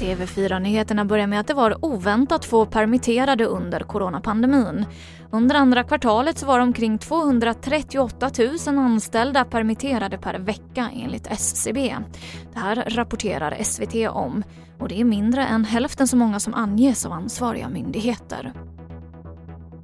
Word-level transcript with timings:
TV4-nyheterna 0.00 1.04
börjar 1.04 1.26
med 1.26 1.40
att 1.40 1.46
det 1.46 1.54
var 1.54 1.84
oväntat 1.84 2.44
få 2.44 2.66
permitterade 2.66 3.44
under 3.44 3.80
coronapandemin. 3.80 4.86
Under 5.30 5.54
andra 5.54 5.84
kvartalet 5.84 6.38
så 6.38 6.46
var 6.46 6.58
omkring 6.58 6.98
238 6.98 8.30
000 8.66 8.78
anställda 8.78 9.44
permitterade 9.44 10.18
per 10.18 10.38
vecka 10.38 10.90
enligt 10.94 11.26
SCB. 11.26 11.96
Det 12.52 12.58
här 12.58 12.76
rapporterar 12.76 13.62
SVT 13.62 14.08
om 14.10 14.44
och 14.78 14.88
det 14.88 15.00
är 15.00 15.04
mindre 15.04 15.46
än 15.46 15.64
hälften 15.64 16.08
så 16.08 16.16
många 16.16 16.40
som 16.40 16.54
anges 16.54 17.06
av 17.06 17.12
ansvariga 17.12 17.68
myndigheter. 17.68 18.52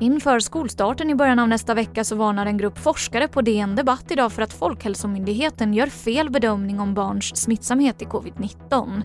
Inför 0.00 0.40
skolstarten 0.40 1.10
i 1.10 1.14
början 1.14 1.38
av 1.38 1.48
nästa 1.48 1.74
vecka 1.74 2.04
så 2.04 2.16
varnar 2.16 2.46
en 2.46 2.56
grupp 2.56 2.78
forskare 2.78 3.28
på 3.28 3.42
DN 3.42 3.76
Debatt 3.76 4.10
idag 4.10 4.32
för 4.32 4.42
att 4.42 4.52
Folkhälsomyndigheten 4.52 5.74
gör 5.74 5.86
fel 5.86 6.30
bedömning 6.30 6.80
om 6.80 6.94
barns 6.94 7.36
smittsamhet 7.36 8.02
i 8.02 8.04
covid-19. 8.04 9.02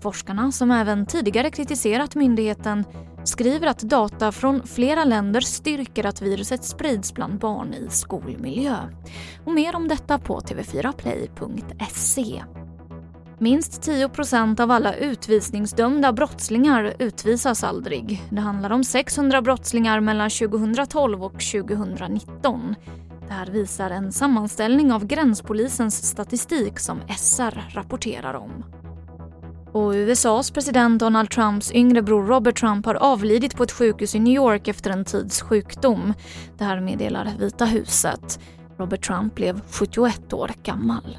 Forskarna, 0.00 0.52
som 0.52 0.70
även 0.70 1.06
tidigare 1.06 1.50
kritiserat 1.50 2.14
myndigheten, 2.14 2.84
skriver 3.24 3.66
att 3.66 3.78
data 3.78 4.32
från 4.32 4.66
flera 4.66 5.04
länder 5.04 5.40
styrker 5.40 6.06
att 6.06 6.22
viruset 6.22 6.64
sprids 6.64 7.14
bland 7.14 7.38
barn 7.38 7.74
i 7.74 7.86
skolmiljö. 7.90 8.76
Och 9.44 9.52
mer 9.52 9.76
om 9.76 9.88
detta 9.88 10.18
på 10.18 10.40
tv4play.se. 10.40 12.42
Minst 13.38 13.82
10% 13.82 14.60
av 14.60 14.70
alla 14.70 14.94
utvisningsdömda 14.94 16.12
brottslingar 16.12 16.94
utvisas 16.98 17.64
aldrig. 17.64 18.22
Det 18.30 18.40
handlar 18.40 18.70
om 18.70 18.84
600 18.84 19.42
brottslingar 19.42 20.00
mellan 20.00 20.30
2012 20.30 21.24
och 21.24 21.32
2019. 21.32 22.74
Det 23.28 23.32
här 23.32 23.46
visar 23.46 23.90
en 23.90 24.12
sammanställning 24.12 24.92
av 24.92 25.06
gränspolisens 25.06 26.06
statistik 26.06 26.78
som 26.78 27.00
SR 27.18 27.74
rapporterar 27.74 28.34
om. 28.34 28.64
Och 29.72 29.90
USAs 29.90 30.50
president 30.50 31.00
Donald 31.00 31.30
Trumps 31.30 31.72
yngre 31.72 32.02
bror 32.02 32.26
Robert 32.26 32.56
Trump 32.56 32.86
har 32.86 32.94
avlidit 32.94 33.56
på 33.56 33.62
ett 33.62 33.72
sjukhus 33.72 34.14
i 34.14 34.18
New 34.18 34.34
York 34.34 34.68
efter 34.68 34.90
en 34.90 35.04
tids 35.04 35.42
sjukdom. 35.42 36.14
Det 36.58 36.64
här 36.64 36.80
meddelar 36.80 37.32
Vita 37.38 37.64
huset. 37.64 38.40
Robert 38.78 39.06
Trump 39.06 39.34
blev 39.34 39.60
71 39.70 40.32
år 40.32 40.50
gammal. 40.62 41.18